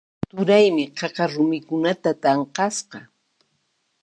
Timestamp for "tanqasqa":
2.23-2.99